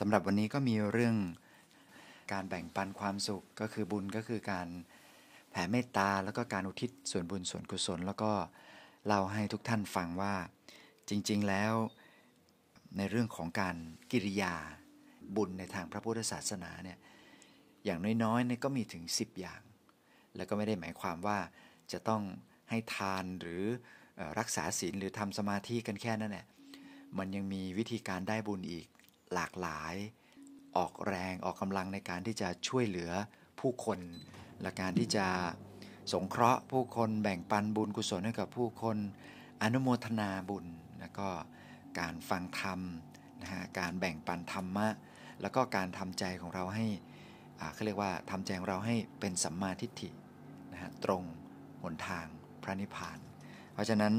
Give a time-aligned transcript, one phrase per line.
[0.00, 1.16] สำหรับวันนี้ก็มีเรื่อง
[2.32, 4.68] การแบ่งปันความสุขก็คือบุญก็คือการ
[5.50, 8.32] แผ่เมตตาแล้วก็การอุทิศส่วนบุญส่วนกุศล แล้วก็
[9.06, 10.34] เล่าให้ทุกท่านฟังว่า
[11.08, 11.72] จริงๆแล้ว
[12.96, 13.76] ในเรื่องของการ
[14.12, 14.54] กิริยา
[15.36, 16.98] บุญในทางพระพุทธศาสนาเนี่ย
[17.84, 19.62] อย่างน้อยๆเนี่ยก็มีถึง 10 อย่าง
[20.36, 21.38] แล้วก็ไม่ได้หมายความว่า
[21.92, 22.22] จะต้อง
[22.70, 23.62] ให้ทานหรือ
[24.38, 26.46] รักษาศีลหรือทำสมาธิกันแค่นั้นแหละ
[27.18, 28.86] มันยังมีวิธีการได้บุญอีก
[29.34, 29.94] หลากหลาย
[30.76, 33.10] ออกแรงออกกำลังในการที่จะช่วยเหลือ
[33.60, 33.98] ผู้คน
[34.62, 35.26] และการที่จะ
[36.12, 38.96] สงเคราะห์ผู้คนแบ่งปันบุญกุศลให้กับผู้คน
[39.62, 40.66] อนุโมทนาบุญ
[41.00, 41.28] แล้วก็
[42.00, 42.80] การฟังธรรม
[43.42, 44.88] นะฮะการแบ่งปันธรรมะ
[45.40, 46.86] แล้วก็การทำใจของเราให้
[47.74, 50.08] เขาเรียกว่าทำใจของเราให้เป็นสัมมาทิฏฐิ
[50.72, 51.22] นะฮะตรง
[51.82, 52.26] หนทาง
[52.62, 53.18] พระนิพพาน
[53.72, 54.12] เพราะฉะนั้น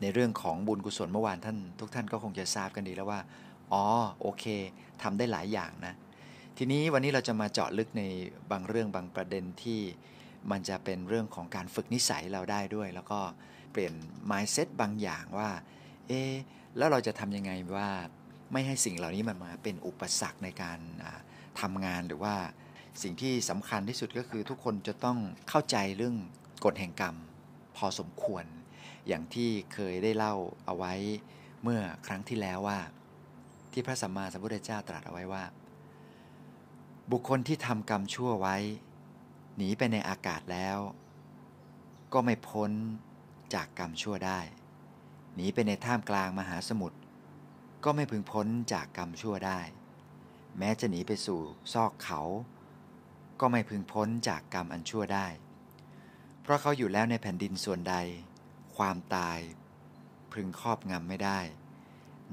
[0.00, 3.20] ในเรื่องของบุญกุศลเมื่อวานท่านทุกท่านก็คงจะทราบกันดีแล้วว่า
[3.72, 3.84] อ๋อ
[4.20, 4.44] โอเค
[5.02, 5.94] ทำได้หลายอย่างนะ
[6.58, 8.02] ทีนี้วันนี้เราจะมาเจาะลึกใน
[8.50, 9.80] บางเรื่องบางประเด็นที่
[10.50, 13.20] มันจะเป็นเรื่องของการฝึกนิสัยเราได้ด้วย แล้วก็
[13.72, 13.92] เปลี่ยน
[14.30, 15.50] mindset บางอย่างว่า
[16.08, 16.22] เอ๊
[16.76, 17.90] แล้วเราจะทำยังไงว่า
[18.52, 20.78] ไม่ให้สิ่งเหล่านี้มันมาเป็นอุปสรรคในการ
[21.60, 22.34] ทำงานหรือว่า
[23.02, 26.16] สิ่งที่สำคัญที่สุดก็คือทุกคนจะต้องเข้าใจเรื่อง
[26.64, 27.16] กฎแห่งกรรม
[27.76, 28.44] พอสมควร
[29.08, 30.34] อย่างที่เคยได้เล่า
[30.66, 30.94] เอาไว้
[31.62, 32.78] เมื่อครั้งที่แล้วว่า
[33.72, 35.44] ที่พระสัมมาสัมพุทธเจ้าตรัสเอาไว้ว่า
[37.10, 38.56] บุคคลที่ทำกรรมชั่วไว้
[39.56, 40.78] หนีไปในอากาศแล้ว
[42.12, 42.70] ก็ไม่พ้น
[43.54, 44.40] จากกรรมชั่วได้
[45.34, 46.98] หนีไปในท่ามกลางมหาสมุทร
[47.84, 49.60] ก็ไม่พึงพ้นจากกรรมชั่วได้
[50.58, 51.40] แม้จะหนีไปสู่
[51.72, 52.20] ซอกเขา
[53.40, 55.26] ก็ไม่พึงพ้นจากกรรมอันชั่วได้
[56.42, 57.94] เพราะเขาอยู่แล้วในแผ่นดินส่วนใด
[58.76, 59.38] ความตาย
[60.32, 61.40] พึงครอบงำไม่ได้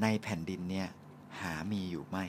[0.01, 0.89] ในแผ่นดินเนี่ย
[1.41, 2.25] หามีอยู่ไม่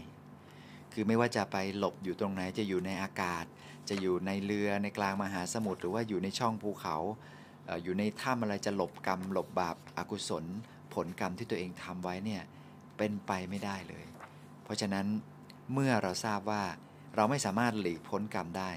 [0.93, 3.45] คือไม่ว่าจะไปหลบอยู่ตรงไหนจะอยู่ในอากาศ
[3.89, 6.97] จะอยู่ในเรือในกลางมหาสมุทรหรือว่าอยู่ในช่องภูเขา
[7.83, 10.45] อยู่ในถ้ำอะไรจะหลบกรรม หลบบาปอากุศล
[10.95, 12.43] ผลกรรมที่ตัวเองทำไว้เนี่ย
[12.97, 14.05] เป็นไปไม่ได้เลย
[14.65, 15.07] เพราะฉะนั้น
[15.73, 16.63] เมื่อเราทราบว่า
[17.17, 18.71] เราไม่สามารถหลีกพ้นกรรมได้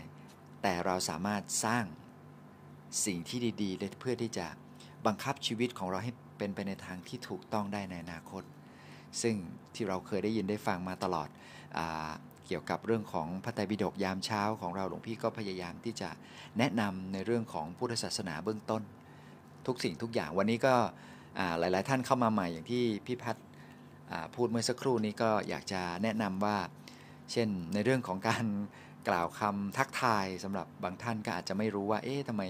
[0.61, 1.85] แต่เราสามารถสร้าง
[3.05, 4.47] สิ่งที่ดีๆเพื่อที่จะ
[5.05, 8.43] บังคับชีวิตของเราให้เป็นไปในทางที่ถูกต้องได้ในอนาคต
[9.21, 9.35] ซึ่ง
[9.75, 11.29] ที่เราเคยได้ยินได้ฟังมาตลอด
[11.77, 11.79] อ
[12.47, 16.09] เกี่ยวกับเรื่องของพระไตรปิฎกยามเช้าของเราหลวงพี่ก็พยายามที่จะ
[16.57, 18.81] แนะนำในเรื่องของพุทธศาสนาเบื้องต้น
[19.67, 20.75] ทุกสิ่งทุกอย่างวันนี้ก็
[21.59, 23.37] หลาย ๆ ท่านเข้ามาใหม่อย่างที่พี่พัฒ
[24.35, 26.57] พูดเมื่อสักครู่นี้ก็อยากจะแนะนำว่า
[27.31, 28.45] เช่นในเรื่องของการ
[29.09, 32.43] กล่าวคำทักทายสำหรับบางท่านก็อาจจะไม่รู้ว่าเอ๊ะทำไม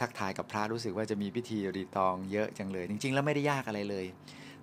[0.00, 4.06] ทักทายกับพระรู้สึกว่าจะมีพิธีรีตองเยอะจังเลย จริง ๆ แล้วไม่ได้ยากอะไรเลย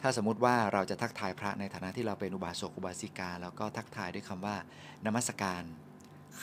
[0.02, 4.56] ถ้าสมมุติว่าเราจะทักทายพระในฐานะที่เราเป็นอุบาสกอุบาสิกา แล้วก็ทักทายด้วยคำว่า
[5.06, 5.64] นมัสการ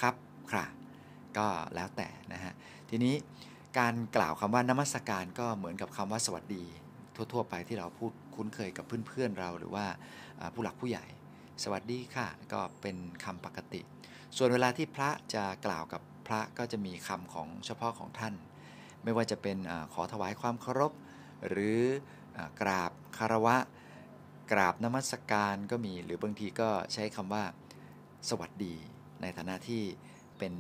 [0.01, 0.15] ครับ
[0.53, 0.67] ค่ะ
[1.39, 2.53] ก็แล้วแต่นะฮะ
[2.91, 3.15] ทีนี้
[3.79, 6.65] การกล่าวคำว่านมัสการก็เหมือนกับคำว่าสวัสดี
[7.17, 9.87] ทั่ว ๆ ไปที่เราพูดคุ้นเคยกับเพื่อนๆเรา หรือว่า
[10.55, 11.05] ผู้หลักผู้ใหญ่
[11.63, 13.81] สวัสดีค่ะ ก็เป็นคำปกติ
[14.37, 18.34] ส่วนเวลาที่พระจะกล่าวกับพระก็จะมีคำของเฉพาะของท่าน
[19.05, 20.93] ไม่ว่าจะเป็นอขอถวายความเคารพ
[21.49, 21.81] หรือ
[22.60, 23.56] กราบคารวะ
[24.53, 27.44] กราบนมัสการก็มี หรือบางทีก็ใช้คำว่า
[28.28, 28.75] สวัสดี
[29.22, 29.82] ในฐานะที่
[30.38, 30.54] เป็น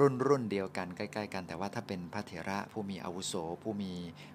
[0.00, 3.92] รุ่นรุ่นเดียวกันใกล้ๆ กัน แต่ว่าถ้าเป็นพระเถระผู้มีอาวุโส ผู้มี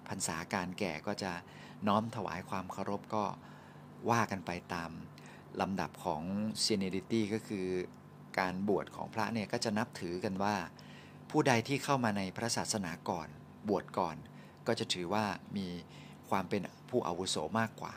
[0.08, 1.32] พรรษาการแก่ก็จะ
[1.86, 3.24] น้อมถวายความเคารพก็
[4.10, 4.90] ว่ากันไปตาม
[5.60, 6.22] ลำดับของ
[6.64, 7.66] seniority ก็คือ
[8.38, 10.56] การบวชของพระเนี่ยก็จะนับถือกันว่า
[11.30, 13.28] ผู้ใดที่เข้ามาในพระศาสนาก่อน
[13.68, 14.16] บวชก่อน
[14.66, 15.24] ก็จะถือว่า
[15.56, 15.68] มี
[16.30, 17.94] ความเป็นผู้อาวุโสมากกว่า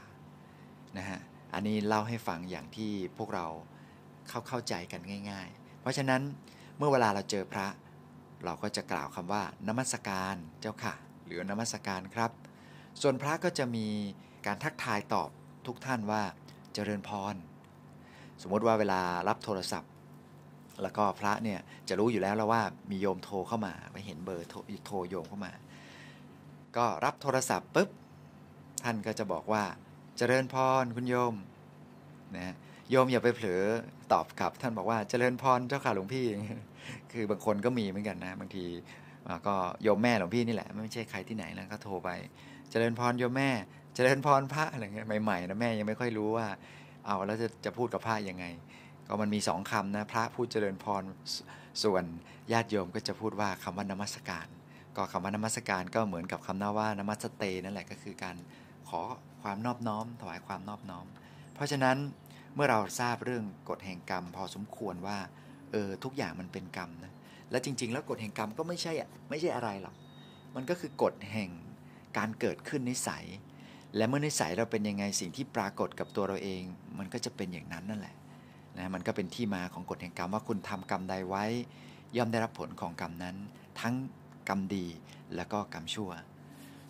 [0.97, 1.19] นะฮะ
[1.53, 3.47] อันนี้เล่าให้ฟังอย่างที่พวกเรา
[4.29, 6.21] เข้าเข้าใจกันง่าย ๆ เพราะฉะนั้น
[6.77, 7.67] เมื่อเวลาเราเจอพระ
[8.45, 10.93] เราก็จะกล่าวคำว่านมัสการเจ้าค่ะ
[11.25, 12.31] หรือนมัสการครับ
[13.01, 13.87] ส่วนพระก็จะมี
[14.45, 15.29] การทักทายตอบ
[15.67, 16.21] ทุกท่านว่า
[16.73, 17.35] เจริญพร
[18.41, 19.91] สมมติว่าเวลารับโทรศัพท์
[20.83, 21.59] แล้วก็พระเนี่ย
[21.89, 22.61] จะรู้อยู่แล้วแล้วว่า
[22.91, 24.49] มีโยมโทรเข้ามาไปเห็นเบอร์
[24.85, 25.51] โทรโยมเข้ามา
[26.77, 27.89] ก็รับโทรศัพท์ปุ๊บ
[28.83, 29.63] ท่านก็จะบอกว่า
[30.17, 31.35] เจริญพรคุณโยม
[32.37, 32.55] นะ
[32.89, 33.63] โยมอย่าไปเผลอ
[34.11, 36.25] ตอบกลับ ท่านบอกว่าเจริญพรเจ้าค่ะหลวงพี่
[37.11, 38.65] คือบางคนก็มีเหมือนกันนะบางที
[39.47, 42.09] ก็โยมแม่หลวงพี่นี่แหละไม่ใช่ใครที่ไหนแล้วก็โทรไป
[42.71, 43.49] เจริญพรโยมแม่
[43.95, 46.47] เจริญพรพระอะไรเงี้ยใหม่ๆนะแม่ยังไม่ค่อยรู้ว่า
[47.05, 48.45] เอาแล้วจะจะพูดกับพระยังไง
[49.07, 51.03] ก็มันมีสองคำนะพระพูดเจริญพร
[51.83, 52.03] ส่วน
[52.51, 54.47] ญาติโยมก็จะพูดว่าคำว่านมัสการ
[54.95, 58.35] ก็คำว่านมัสการก็เหมือนกับคำน้าว่านมัสเตนั่นแหละก็คือการ
[58.89, 59.01] ขอ
[59.43, 61.05] ความนอบน้อม ถวายความนอบน้อม
[61.55, 61.97] เพราะฉะนั้น
[62.55, 65.17] เมื่อเราทราบเรื่องกฎแห่งกรรม พอสมควรว่า
[65.71, 67.13] เออทุกอย่างมันเป็นกรรมนะ
[67.51, 68.93] และจริง ๆ แล้วกฎแห่งกรรมก็ไม่ใช่
[69.29, 69.95] ไม่ใช่อะไรหรอก
[70.55, 71.49] มันก็คือกฎแห่ง
[72.17, 73.25] การเกิดขึ้นนิสัย
[73.95, 76.61] และเมื่อนิสัยเราเป็นยังไงสิ่งที่ปรากฏกับตัวเราเอง
[76.99, 78.15] มันก็จะเป็นอย่างนั้นนั่นแหละ
[78.77, 81.45] นะมันก็เป็นที่มาของกฎแห่งกรรมว่าคุณทำกรรมใดไว้
[82.17, 83.35] ย่อมได้รับผลของกรรมนั้น
[83.79, 83.93] ทั้ง
[84.49, 84.85] กรรมดี
[85.35, 86.09] แล้วก็กรรมชั่ว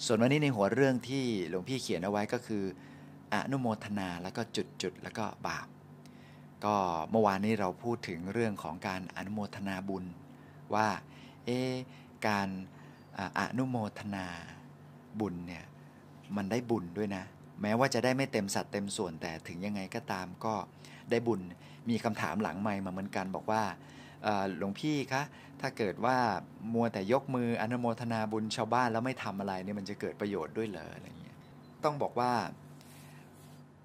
[0.05, 2.63] ส่วนวันนี้ในหัวเรื่องที่หลวงพี่เขียนเอาไว้ก็คือ
[3.33, 5.67] อนุโมทนาแล้วก็จุดจุดแล้วก็บาป
[6.65, 6.75] ก็
[7.11, 10.05] เมื่อวานนี้เราพูดถึงเรื่องของการอนุโมทนาบุญ
[10.73, 10.87] ว่า
[11.45, 11.49] เอ
[12.27, 12.49] การ
[13.39, 14.25] อนุโมทนา
[15.19, 15.63] บุญเนี่ย
[16.35, 17.23] มันได้บุญด้วยนะ
[17.61, 20.53] แม้ว่าจะได้ไม่เต็มสัดเต็มส่วนแต่ถึงยังไงก็ตามก็
[21.09, 21.39] ได้บุญ
[21.89, 23.63] มีคำถามหลังไม่มาเหมือนกันบอกว่า
[24.57, 25.23] หลวงพี่คะ
[25.61, 26.17] ถ้าเกิดว่า
[26.73, 31.37] มัวแต่ยกมืออนุโมทนาบุญชาวบ้านแล้วไม่ทำอะไรเนี่ยมันจะเกิดประโยชน์ด้วยเหรออะไรเงี้ย
[31.83, 32.31] ต้องบอกว่า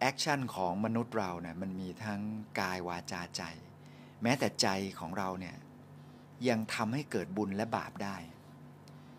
[0.00, 2.20] action ของมนุษย์เราเนี่ยมันมีทั้ง
[2.60, 3.42] กายวาจาใจ
[4.22, 4.68] แม้แต่ใจ
[5.00, 5.54] ของเราเนี่ย
[6.48, 8.16] ยังทำให้เกิดบุญและบาปได้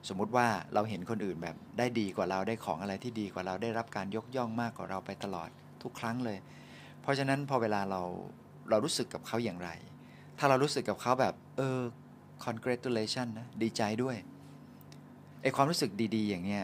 [0.08, 5.50] สมมุติว่าเราเห็นคนอื่นแบบได้ดีกว่าเราได้ของอะไรที่ดีกว่าเราได้รับการยกย่องมากกว่าเราไปตลอด
[5.84, 6.38] ทุกครั้งเลย
[7.02, 8.02] เพราะฉะนั้นพอเวลาเรา
[8.70, 9.70] เรารู้สึกกับเขาอย่างไร
[10.38, 11.80] ถ้าเรารู้สึกกับเขาแบบ เออ
[12.46, 14.16] congratulation นะ ดีใจด้วย
[15.42, 16.64] ไอความรู้สึกดี ๆ อย่างเนี้ย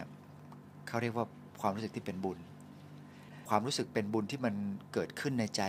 [0.88, 1.26] เขาเรียกว่า
[1.60, 2.38] ความรู้สึกที่เป็นบุญ
[3.48, 4.54] ความรู้สึกเป็นบุญที่มัน
[4.92, 5.62] เกิดขึ้นในใจ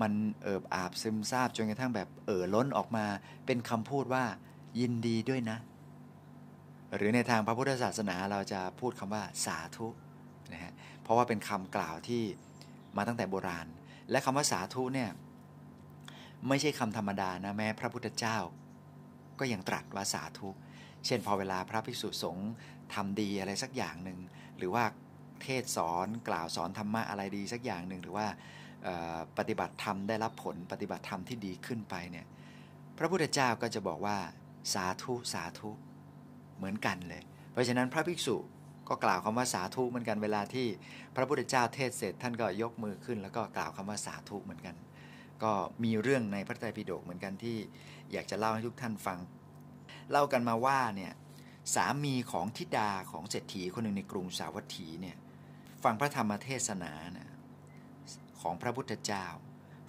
[0.00, 0.12] มัน
[0.42, 3.04] เอิบอาบซึมซาบจนกระทั่งแบบเอ่อล้นออกมา
[3.46, 4.24] เป็นคำพูดว่า
[4.80, 5.58] ยินดีด้วยนะ
[6.96, 9.86] หรือในทางพระพุทธศาสนาเราจะพูดคำว่าสาธุ
[10.52, 10.72] นะฮะ
[11.02, 12.22] เพราะว่าเป็นคำกล่าวที่
[12.96, 13.66] มาตั้งแต่โบราณ
[14.10, 15.10] และคำว่าสาธุเนี่ย
[16.48, 18.36] ไม่ใช่คำธรรมดานะแม้พระพุทธเจ้า
[19.38, 20.48] ก็ยังตรัสว่าสาธุ
[21.06, 22.50] เช่นพอเวลาพระภิกษุสงฆ์
[22.94, 24.18] ทำดีอะไรสักอย่างหนึ่ง
[24.58, 24.84] หรือว่า
[25.42, 28.26] เทศสอนกล่าวสอนธรรมะอะไรดีสักอย่างหนึ่งหรือว่า
[29.38, 32.26] ปฏิบัติธรรมได้รับผลปฏิบัติธรรมที่ดีขึ้นไปเนี่ย
[32.98, 34.16] พระพุทธเจ้าก็จะบอกว่า
[34.74, 35.70] สาธุสาธุ
[36.56, 37.22] เหมือนกันเลย
[37.52, 38.36] เพราะฉะนั้นพระภิกษุ
[38.88, 40.66] ก็กล่าวคำว่าสาธุเหมือนกันเวลาที่
[41.16, 44.74] พระพุทธเจ้าเทศเสร็จท่านก็ยกมือขึ้น แล้วก็กล่าวคำว่าสาธุเหมือนกัน
[45.44, 45.52] ก็
[45.84, 47.58] มีเรื่องในพระไตรปิฎกเหมือนกันที่
[48.12, 49.18] อยากจะเล่าให้ทุกท่านฟัง
[50.10, 51.12] เล่ากันมาว่าเนี่ย
[51.74, 55.16] สามีของทิดาของเศรษฐีคนหนึ่งในกรุงสาวัตถีเนี่ย
[55.84, 57.30] ฟังพระธรรมเทศนานะ
[58.40, 59.26] ของพระพุทธเจ้า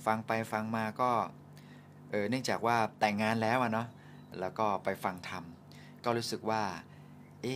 [0.05, 1.11] ฟังไปฟังมาก็
[2.11, 3.88] เออเนื่องจากว่าแต่งงานแล้วอะเนาะ
[4.39, 5.44] แล้วก็ไปฟังธรรม
[6.03, 6.63] ก็รู้สึกว่า
[7.41, 7.55] เอ๊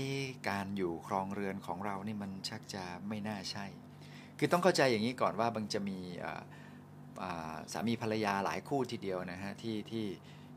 [0.49, 3.65] การอยู่ครองเรือนของเรานี่มันชักจะไม่น่าใช่
[4.37, 5.99] คือต้องเข้าใจอย่างนี้ก่อนว่าบางจะมี
[7.73, 10.05] สามีภรรยาหลายคู่ทีเดียวนะฮะที่ที่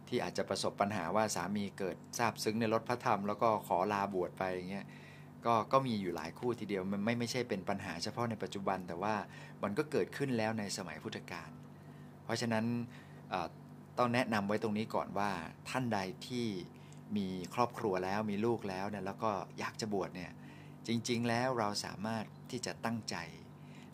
[0.08, 4.86] ที่อาจจะประสบปัญหาว่าสามีเกิดทราบซึ้งในรถพระธรรมแล้วก็ขอลาบวชไปอย่างเงี้ย
[5.46, 9.14] ก็ก็มีอยู่หลายคู่ทีเดียวมันไม่ไม่ใช่เป็นปัญหาเฉพาะในปัจจุบัน แต่ว่า
[9.62, 11.50] มันก็เกิดขึ้นแล้วในสมัยพุทธกาล
[12.24, 12.64] เพราะฉะนั้น
[13.98, 15.30] ต้องแนะนำไว้ตรงนี้ก่อนว่า
[15.68, 16.46] ท่านใดที่
[17.16, 20.32] มีครอบครัวแล้วมีลูกแล้วเนี่ยแล้วก็อยากจะบวชเนี่ย
[20.86, 23.16] จริง ๆ แล้วเราสามารถที่จะตั้งใจ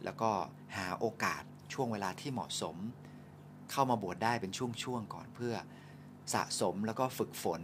[0.05, 0.31] แล้วก็
[0.77, 1.43] หาโอกาส
[1.75, 2.77] ช่วงเวลาที่เหมาะสม
[3.71, 5.55] เข้ามาบวชได้เป็นช่วงๆก่อนเพื่อ
[6.35, 7.63] สะสมแล้วก็ฝึกฝน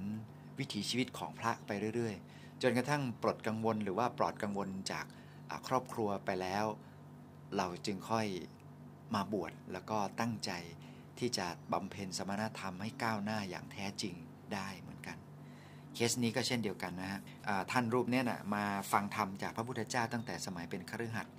[0.59, 5.07] วิถีชีวิตของพระไปเรื่อยๆ จนกระทั่งปลดกังวลหรือว่าปลอดกังวลจาก
[5.69, 6.65] ครอบครัวไปแล้ว
[7.57, 8.27] เราจึงค่อย
[9.15, 10.51] มาบวชแล้วก็ตั้งใจ
[11.19, 14.15] ที่จะบำเพ็ญสมณธรรมให้ก้าวหน้าอย่างแท้จริง
[14.55, 15.17] ได้เหมือนกัน
[15.95, 17.21] เคสนี้ก็เช่นเดียวกันนะฮะ
[17.71, 21.35] ท่านรูปเนี้นะมาฟังธรรมจากพระพุทธเจ้าตั้งแต่สมัยเป็นคฤหัสถ์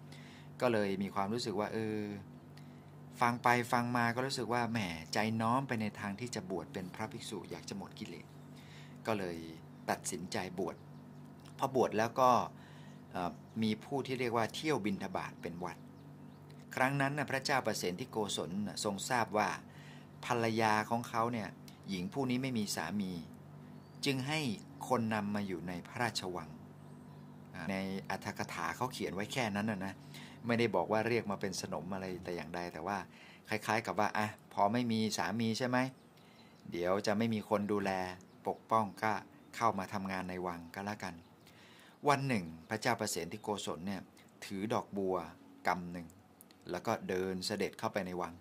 [0.62, 1.98] ก็เลยมีความรู้สึกว่าเออ
[3.22, 4.80] ฟังไปฟังมาก็รู้สึกว่าแหม
[5.14, 8.26] ใจน้อมไปในทางที่จะบวชเป็นพระภิกษุอยากจะหมดกิเลส
[9.06, 9.38] ก็เลย
[9.90, 10.76] ตัดสินใจบวช
[11.58, 12.30] พอบวชแล้วก็
[13.64, 15.78] มีผู้ที่เรียกว่าเที่ยวบินทบาทเป็นวัด
[16.76, 18.50] ครั้งนั้นนะพระเจ้าประเสนที่โกศล
[18.84, 19.50] ทรงทราบว่า
[20.26, 21.50] ภรรยาของเขาเนี่ย
[21.90, 23.12] หญิงผู้นี้ไม่มีสามี
[24.06, 24.40] จึงให้
[24.88, 26.50] คนนำมาอยู่ในพระราชวัง
[27.70, 27.76] ใน
[28.10, 29.94] อัธกถาเขาเขียนไว้แค่นั้นนะนะ
[30.48, 32.98] ไม่ได้บอกว่าเรียกมาเป็นสนมอะไรแต่อย่างใด แต่ว่า
[33.50, 35.78] คล้ายๆ กับว่าอะพอไม่มีสามีใช่ไหม
[36.72, 37.92] เดี๋ยวจะไม่มีคนดูแล
[38.48, 39.14] ปกป้องก็
[39.56, 41.14] เข้ามาทำงานในวังก็แล้วกัน
[42.10, 44.02] วันหนึ่ง พระเจ้าประเสนที่โกศลเนี่ย
[44.46, 45.16] ถือดอกบัว
[45.68, 46.08] กำหนึ่ง
[46.72, 48.34] แล้วก็เดินเสด็จเข้าไปในวัง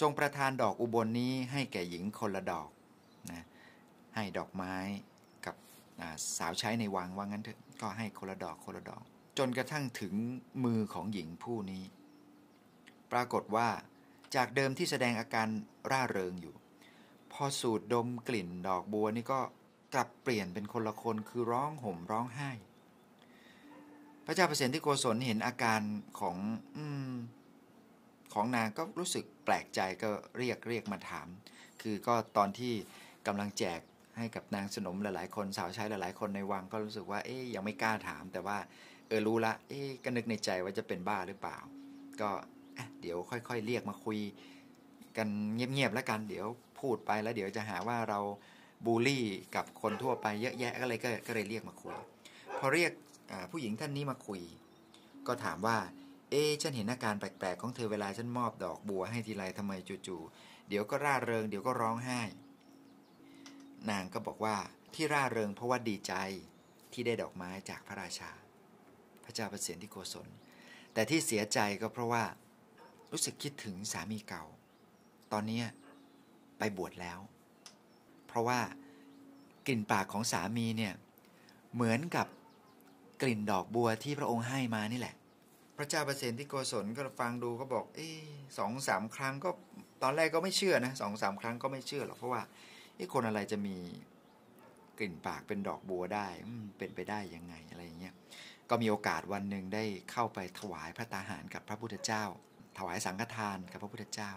[0.00, 2.68] ทรงประทานดอกอุบลนนี้ให้แก่หญิงคนละดอก
[3.32, 3.44] นะ
[4.14, 4.74] ให้ดอกไม้
[5.46, 5.54] กับ
[6.38, 9.04] สาวใช้ในวังว่างั้นเถอะก็ให้คนละดอกคนละดอก
[9.38, 10.14] จนกระทั่งถึง
[10.64, 11.84] มือของหญิงผู้นี้
[13.12, 13.68] ปรากฏว่า
[14.36, 15.48] จากเดิมที่แสดงอาการ
[15.90, 16.54] ร่าเริงอยู่
[17.32, 19.40] พอสูดดมกลิ่นดอกบัวนี่ก็
[19.94, 22.50] กลับเปลี่ยนเป็นคนละคนคือร้องห่มร้องไห้
[24.24, 25.80] พระเจ้าเปรตที่โกศลเห็นอาการ
[26.20, 26.36] ของ
[26.76, 26.78] อ
[28.34, 31.28] ของนางก็รู้สึกแปลกใจก็เรียกเรียกมาถาม
[31.82, 32.72] คือก็ตอนที่
[33.26, 33.80] กำลังแจก
[34.18, 38.58] ให้กับนางสนมหลายๆ คนสาวใช้หลายๆ คนในวังก็รู้สึกว่าเอ๊ยยังไม่กล้าถาม แต่ว่า
[39.08, 41.56] เออรู้ละ เอ๊ก็นึกในใจว่าจะเป็นบ้าหรือเปล่า
[42.20, 42.30] ก็
[43.00, 44.18] เดี๋ยวค่อยๆ เรียกมาคุย
[45.16, 46.46] กันเงียบๆแล้วกัน เดี๋ยว
[46.80, 48.20] พูดไปแล้ว เดี๋ยวจะหาว่าเรา
[48.86, 51.94] บูลลี่กับคนทั่วไปเยอะแยะก็เลยก็เลยเรียกมาคุย
[52.58, 52.92] พอเรียก
[53.50, 54.40] ผู้หญิงท่านนี้มาคุย
[55.26, 55.78] ก็ถามว่า
[56.30, 59.72] เอ๊ฉันเห็นอาการแปลกๆของเธอเวลาฉันมอบดอกบัวให้ทีไรทำไม
[60.06, 62.20] จู่ๆเดี๋ยวก็ร่าเริง เดี๋ยวก็ร้องไห้
[63.90, 64.56] นางก็บอกว่า
[64.94, 66.12] ที่ร่าเริงเพราะว่าดีใจ
[66.92, 68.30] ที่ได้ดอกไม้จากพระราชา
[69.26, 70.28] พระเจ้าประเสนที่โกศล
[70.92, 72.24] แต่ที่เสียใจก็เพราะว่า
[73.12, 74.44] รู้สึกคิดถึงสามีเก่า
[75.32, 75.62] ตอนนี้
[76.58, 77.18] ไปบวชแล้ว
[78.26, 78.60] เพราะว่า
[79.66, 80.94] กลิ่นปากของสามีเนี่ย
[81.74, 82.26] เหมือนกับ
[83.22, 85.14] กลิ่นดอกบัวที่พระองค์ให้มานี่แหละ
[85.78, 88.00] พระเจ้าประเสนที่โกศลก็ฟังดูก็บอกเอ
[88.58, 89.50] สองสามครั้งก็
[90.02, 92.42] ตอนแรกก็ไม่เชื่อนะสองสามครั้งก็ไม่เชื่อหรอกเพราะว่า
[92.96, 93.76] ไอ้คนอะไรจะมี
[94.98, 96.26] กลิ่นปากเป็นดอกบัวได้
[96.78, 98.14] เป็นไปได้ยังไงอะไรอย่างเงี้ย
[98.70, 102.24] ก็มีโอกาสวันหนึ่งได้เข้าไปถวายพระตาหารกับพระพุทธเจ้า
[102.78, 104.32] ถวายสังฆทานกับพระพุทธเจ้า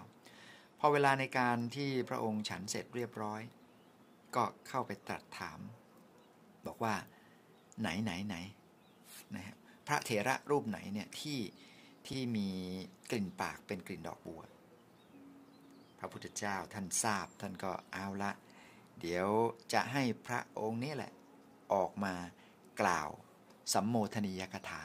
[0.79, 3.41] พอเวลาในการที่พระองค์ฉันเสร็จเรียบร้อย
[4.35, 5.59] ก็เข้าไปตรัสถาม
[6.65, 6.93] บอกว่า
[7.81, 8.35] ไหนไหนไหน
[9.35, 9.57] นะฮะ
[9.87, 11.39] พระเถระรูปไหนเนี่ยที่
[12.07, 12.49] ที่มี
[13.11, 14.41] กลิ่นปากเป็นกลิ่นดอกบัว
[15.99, 18.31] พระพุทธเจ้าท่านทราบท่านก็เอาละ
[18.99, 19.27] เดี๋ยว
[19.73, 21.11] จะให้พระองค์นี่แหละ
[21.73, 22.13] ออกมา
[22.81, 23.09] กล่าว
[23.73, 24.81] สัมโมทนียกถา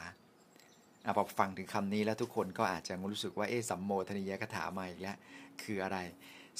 [1.05, 5.17] อพอฟังถึงคำนี้แล้วทุกคนก็อาจจะรู้สึกว่าเอ๊สัมโมทนียกถามาอีกแล้ว
[5.61, 5.97] คืออะไร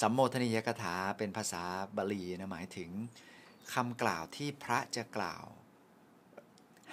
[0.01, 1.63] สัมโมทนียกถาเป็นภาษา
[1.98, 2.89] บาลีนะหมายถึง
[3.74, 5.44] คำกล่าวที่พระจะกล่าว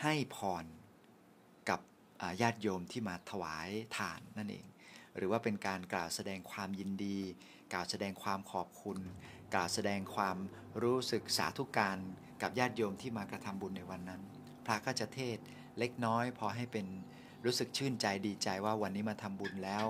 [0.02, 0.64] ให้พร
[1.68, 1.80] กับ
[2.40, 4.66] ญาติโยมที่มาถวายทานนั่นเอง
[5.16, 7.18] หรือว่าเป็นการกล่าวแสดงความยินดี
[7.72, 8.98] กล่าวแสดงความขอบคุณ
[9.54, 10.36] กล่าวแสดงความ
[10.82, 11.98] รู้สึกสาธุการ
[12.42, 14.22] กับญาติโยมที่มากระทำบุญในวันนั้น
[14.66, 15.38] พระก็จะเทศ
[15.78, 16.86] เล็กน้อย พอให้เป็น
[17.44, 19.84] รู้สึกชื่นใจดีใจว่าวันนี้มาทำบุญแล้ว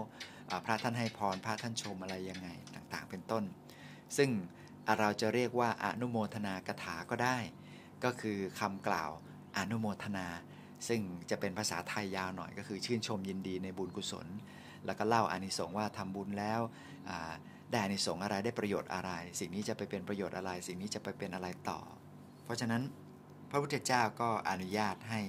[0.64, 3.44] พระท่านให้พรพระท่านชมอะไรยังไงต่างๆ เป็นต้น
[4.16, 4.30] ซึ่ง
[4.98, 7.36] เราจะเรียกว่าอนุโมทนากถาก็ได้
[8.04, 9.10] ก็คือคำกล่าว
[9.58, 10.26] อนุโมทนา
[10.88, 11.00] ซึ่ง
[11.30, 14.26] จะเป็นภาษาไทยยาวหน่อยก็คือชื่นชมยินดีในบุญกุศล
[14.86, 16.60] แล้วก็เล่าอานิสงส์ว่าทำบุญแล้ว
[17.70, 19.10] ได้อานิสงส์อะไรได้ประโยชน์อะไร
[19.40, 21.80] สิ่งนี้จะไปเป็นประโยชน์อะไร สิ่งนี้จะไปเป็นอะไรต่อ
[22.44, 22.82] เพราะฉะนั้น
[23.54, 25.20] พระพุทธเจ้าก็อนุญาตให้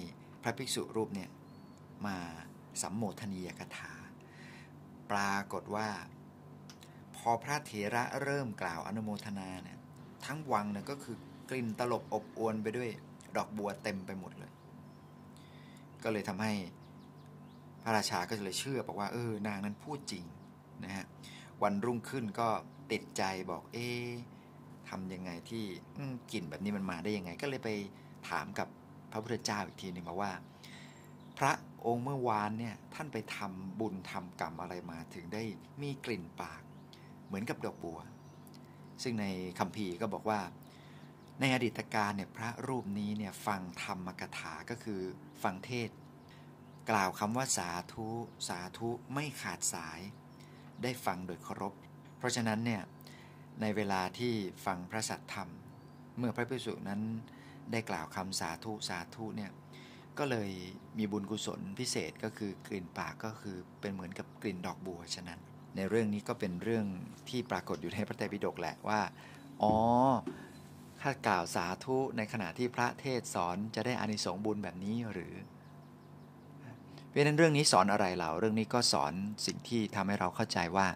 [0.42, 1.30] พระภิกษุรูปเนี่ย
[2.06, 2.16] มา
[2.82, 3.92] สัมโมทนียกถา
[5.10, 5.88] ปรากฏว่า
[7.16, 9.78] พอพระเถระเริ่มกล่าวอนุโมทนาเนี่ย
[10.26, 11.16] ทั้งวังเนี่ยก็คือ
[11.50, 12.90] กลิ่นตลบอบอวนไปด้วย
[13.36, 14.52] ดอกบัวเต็มไปหมดเลย
[16.02, 16.52] ก็เลยทำให้
[17.82, 20.24] พระราชาก็เลยเชื่อบอกว่าเออนางนั้นพูดจริง
[20.84, 21.04] นะฮะ
[21.62, 22.48] วันรุ่งขึ้นก็
[22.92, 23.88] ติดใจบอกเอ๊
[24.88, 25.64] ทำยังไงที่
[26.32, 27.70] กลิ่นแบบนี้มันมาได้ยังไง ก็เลยไป
[28.30, 28.68] ถามกับ
[29.10, 30.32] พระพุทธเจ้าอีกทีหนึ่งมาว่า
[31.38, 31.52] พระ
[31.86, 35.42] องค์เมื่อวานเนี่ยท่านไปทำบุญทำกรรมอะไรมาถึงได้
[35.82, 36.62] มีกลิ่นปาก
[37.26, 37.98] เหมือนกับดอกบัว
[39.02, 39.26] ซึ่งใน
[39.58, 40.40] คำพีก็บอกว่า
[41.40, 45.00] ในอดีตการเนี่ยพระรูปนี้เนี่ยฟังธรรมกถาก็คือ
[45.42, 45.90] ฟังเทศ
[46.90, 48.08] กล่าวคำว่าสาธุ
[48.48, 50.00] สาธุไม่ขาดสาย
[50.82, 51.74] ได้ฟังโดยเคารพ
[52.18, 52.82] เพราะฉะนั้นเนี่ย
[53.60, 54.32] ในเวลาที่
[54.66, 55.48] ฟังพระสัทธรรม
[56.18, 57.00] เมื่อพระภิกษุนั้น
[57.72, 59.50] ได้กล่าวคำสาธุสาธุเนี่ย
[60.18, 60.50] ก็เลย
[60.98, 65.40] มีบุญกุศลพิเศษก็คือกลิ่นปากก็คือเป็นเหมือนกับกลิ่นดอกบัวฉะนั้น
[65.76, 66.86] ในเรื่องนี้ก็เป็นเรื่อง
[67.28, 69.00] ที่ปรากฏอยู่ในพระไตรปิฎกแหละว่า
[69.62, 69.74] อ๋อ
[71.00, 75.34] ถ้ากล่าวสาธุในขณะที่พระเทศสอนจะได้อานิสงส์บุญแบบนี้หรือ
[77.08, 79.12] เพราะนั้นเรื่องนี้สอนอะไรเราเรื่องนี้ก็สอน
[79.46, 80.88] สิ่งที่ทำให้เราเข้าใจว่า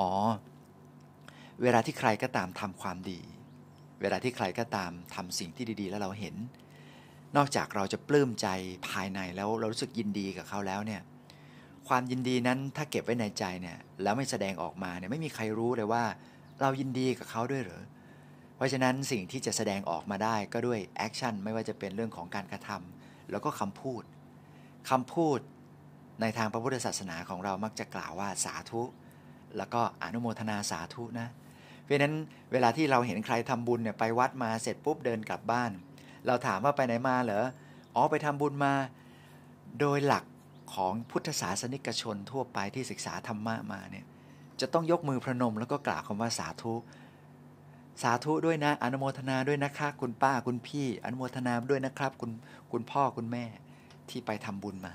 [0.00, 0.12] อ๋อ
[1.62, 3.20] เวลาที่ใครก็ตามทำความดี
[4.00, 6.34] เวลาที่ใครก็ตามทำสิ่งที่ดีๆ แล้วเราเห็น
[7.36, 8.46] นอกจากเราจะปลื้มใจ
[8.88, 11.02] ภายในแล้วเรารู้สึกยินดีกับเขาแล้วเนี่ย
[11.88, 16.04] ความยินดีนั้นถ้าเก็บไว้ในใจเนี่ยแล้วไม่แสดงออกมาเนี่ยไม่มีใครรู้เลยว่า
[16.60, 17.82] เรายินดีกับเขาด้วยหรือ
[18.56, 24.02] เพราะฉะนั้นสิ่งที่จะแสดงออกมาได้ก็ด้วยแอคชั่นไม่ว่าจะเป็นเรื่องของการกระทำแล้วก็คำพูด
[24.90, 25.38] คำพูด
[26.20, 28.82] ในทางพระพุทธศาสนาของเรามักจะกล่าวว่าสาธุ
[29.56, 31.28] แล้วก็อนุโมทนาสาธุนะ
[31.88, 32.14] เพราะนั้น
[32.52, 35.70] เวลาที่เราเห็นใครทำบุญเนี่ยไปวัดมาเสร็จปุ๊บเดินกลับบ้าน
[36.26, 37.44] เราถามว่าไปไหนมาเหรอ
[37.94, 38.72] อ๋อไปทำบุญมา
[39.80, 40.24] โดยหลัก
[40.74, 44.04] ของพุทธศาสนิกชนทั่วไปที่ศึกษาธรรมะมาเนี่ย
[44.60, 46.74] จะต้องยกมือพระนมแล้วก็กล่าวคำว่าสาธุ
[48.02, 52.30] สาธุด้วยนะอนุโมทนาด้วยนะคะคุณป้าคุณพี่ อนุโมทนาด้วยนะครับ คุณ
[52.72, 53.44] คุณพ่อคุณแม่
[54.10, 54.94] ที่ไปทำบุญมา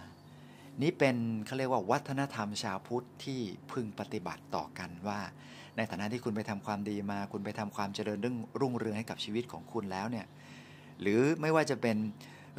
[0.81, 1.15] นี่เป็น
[1.45, 5.19] เขาเรียกว่าวัฒนธรรมชาวพุทธที่พึงปฏิบัติต่อกันว่า
[5.77, 10.25] ในฐานะที่คุณไปทำความดีมา คุณไปทำความเจริญเรื่องรุ่งเรืองให้กับชีวิตของคุณแล้วเนี่ย
[11.01, 11.97] หรือไม่ว่าจะเป็น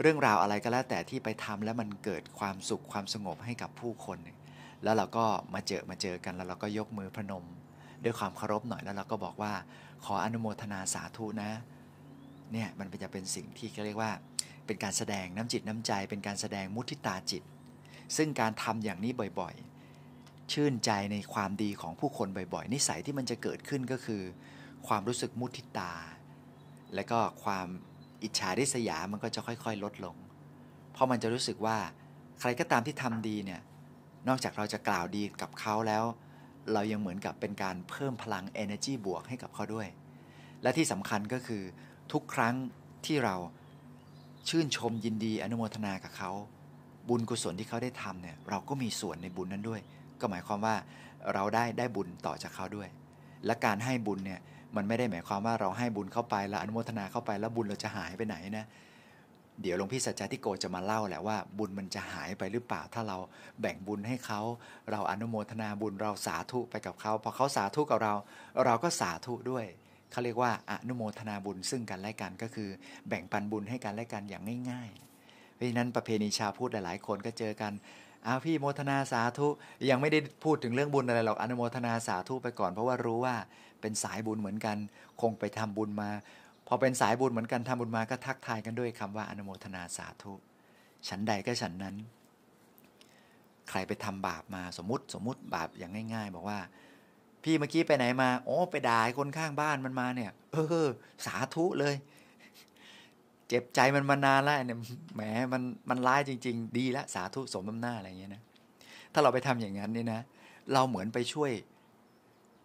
[0.01, 4.19] เรื่องราวอะไรก็แล้วแต่ที่ไปทำแล้วมันเกิดความสุขความสงบให้กับผู้คน
[4.85, 7.45] แล้วเราก็มาเจอมาเจอกันแล้วเราก็ยกมือพนม
[8.05, 9.53] ด้วยความเคารพหน่อยแล้วเราก็บอกว่า
[10.05, 11.51] ขออนุโมทนาสาธุนะ
[12.53, 14.13] เนี่ยมันจะเป็นสิ่งที่เขาเรียกว่า
[14.67, 17.43] เป็นการแสดงน้ำจิตน้ำใจ เป็นการแสดงมุทิตาจิต
[18.17, 24.23] ซึ่งการทำอย่างนี้บ่อยๆ ชื่นใจในความดีของผู้คนบ่อยๆ นิสัยที่มันจะเกิดขึ้นก็คือ
[24.87, 25.93] ความรู้สึกมุทิตา
[26.95, 27.67] และก็ความ
[28.23, 30.17] อิจฉาริษยามันก็จะค่อยๆ ลดลง
[30.93, 31.77] เพราะมันจะรู้สึกว่า
[32.41, 33.61] ใครก็ตามที่ทำดีเนี่ย
[34.29, 36.05] นอกจากเราจะกล่าวดีกับเขาแล้ว
[36.73, 39.89] เรายังเหมือนกับเป็นการเพิ่มพลัง energy บวกให้กับเขาด้วย
[40.63, 41.63] และที่สำคัญก็คือ
[42.13, 42.55] ทุกครั้ง
[43.07, 43.37] ที่เรา
[44.49, 46.31] ชื่นชมยินดีอนุโมทนากับเขา
[47.09, 49.81] บุญกุศลที่เขาได้ทำเนี่ยเราก็มีส่วนในบุญนั้นด้วย
[50.21, 50.75] ก็หมายความว่า
[51.35, 52.89] เราได้ได้บุญต่อจากเขาด้วย
[53.47, 54.41] และการให้บุญเนี่ย
[54.77, 58.67] มันไม่ได้หมายความว่าเราให้บุญเข้าไปแล้วอนุโมทนาเข้าไปแล้วบุญเราจะหายไปไหนนะ
[59.63, 63.19] เดี๋ยวหลวงพี่สัจจทิโกจะมาเล่าแหละว่าบุญมันจะหายไปหรือเปล่าถ้าเรา
[63.61, 64.41] แบ่งบุญให้เขา
[64.91, 68.15] เราอนุโมทนาบุญเราสาธุไปกับเขาพอเขาสาธุกับเรา
[68.65, 69.65] เราก็สาธุด้วย
[70.11, 72.69] เขาเรียกว่าอนุโมทนาบุญซึ่งกันและกันก็คือ
[73.09, 75.14] แบ่งปันบุญให้กันและกันอย่างง่าย ๆ
[75.55, 77.73] เพราะฉะนั้นประเพณีชาวพุทธหลายๆ คนก็เจอกัน
[78.27, 79.49] อ้าพี่โมทนาสาธุ
[79.91, 83.37] ยังไม่ได้พูดถึงเรื่องบุญอะไรหรอกอนุโมทนาสาธุไปก่อน เพราะว่ารู้ว่า
[83.81, 84.77] เป็นสายบุญเหมือนกัน
[85.21, 86.11] คงไปทำบุญมา
[86.69, 90.33] พอเป็นสายบุญเหมือนกันทำบุญมาก็ทักทายกันด้วยคำว่าอนุโมทนาสาธุ
[91.09, 91.97] ฉันใดก็ฉันนั้น
[93.71, 96.59] ใครไปทำบาปมาสมมติสมมติบาปอย่างง่าย ๆ บอกว่า
[97.43, 100.89] พี่เมื่อกี้ไปไหนมาโอ้ไปด่าคนข้างบ้านมันมาเนี่ย เออ
[101.27, 101.95] สาธุเลย
[103.55, 104.79] จ็บใจมันมานานแล้วเนี่ย
[105.15, 108.43] แหมมันมันร้ายจริง ๆ ดีล้วสาธุสมน้ำหน้าอะไรอย่างเงี้ยนะ
[109.13, 110.21] ถ้าเราไปทำอย่างนั้นเนี่ยนะ
[110.73, 111.51] เราเหมือนไปช่วย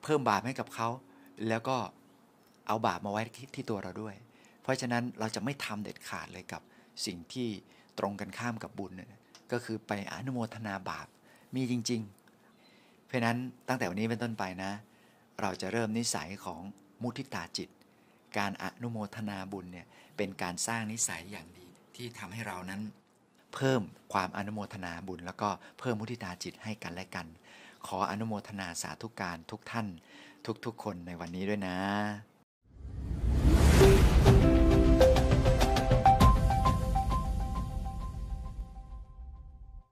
[0.03, 0.89] เพิ่มบาปให้กับเขา
[1.47, 1.77] แล้วก็
[2.67, 3.21] เอาบาปมาไว้
[3.55, 4.15] ที่ตัวเราด้วย
[4.61, 6.61] เพราะฉะนั้นเราจะไม่ทำเด็ดขาดเลยกับ
[7.05, 7.47] สิ่งที่
[7.99, 8.91] ตรงกันข้ามกับบุญ
[9.51, 11.07] ก็คือไปอนุโมทนาบาป
[11.55, 12.01] มีจริง
[12.55, 13.37] ๆ เพราะนั้น
[13.67, 14.71] ตั้งแต่วันนี้เป็นต้นไปนะ
[15.41, 16.59] เราจะเริ่มนิสัยของ
[17.01, 17.69] มุทิตาจิต
[18.37, 19.87] การอนุโมทนาบุญเนี่ย
[20.17, 22.81] เป็นการสร้างนิสัยอย่างดีที่ทำให้เรานั้น
[23.53, 23.81] เพิ่ม
[24.13, 27.27] ความอนุโมทนาบุญ แล้วก็เพิ่มมุทิตาจิตให้กันและกัน
[27.87, 29.87] ขออนุโมทนาสาธุการทุกท่าน
[30.65, 31.77] ทุกๆคนในวันนี้ด้วยนะ